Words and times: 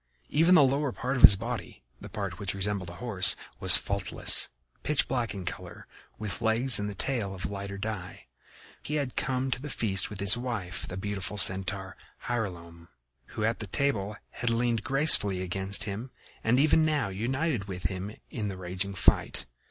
Even 0.29 0.55
the 0.55 0.63
lower 0.63 0.91
part 0.91 1.15
of 1.15 1.21
his 1.21 1.35
body, 1.35 1.83
the 1.99 2.09
part 2.09 2.39
which 2.39 2.55
resembled 2.55 2.89
a 2.89 2.95
horse, 2.95 3.35
was 3.59 3.77
faultless, 3.77 4.49
pitch 4.81 5.07
black 5.07 5.35
in 5.35 5.45
color, 5.45 5.85
with 6.17 6.41
legs 6.41 6.79
and 6.79 6.97
tail 6.97 7.35
of 7.35 7.45
lighter 7.51 7.77
dye. 7.77 8.25
He 8.81 8.95
had 8.95 9.15
come 9.15 9.51
to 9.51 9.61
the 9.61 9.69
feast 9.69 10.09
with 10.09 10.19
his 10.19 10.35
wife, 10.35 10.87
the 10.87 10.97
beautiful 10.97 11.37
Centaur, 11.37 11.95
Hylonome, 12.25 12.87
who 13.35 13.43
at 13.45 13.59
the 13.59 13.67
table 13.67 14.15
had 14.31 14.49
leaned 14.49 14.83
gracefully 14.83 15.39
against 15.43 15.83
him 15.83 16.09
and 16.43 16.59
even 16.59 16.83
now 16.83 17.09
united 17.09 17.65
with 17.65 17.83
him 17.83 18.15
in 18.31 18.47
the 18.47 18.57
raging 18.57 18.95
fight. 18.95 19.45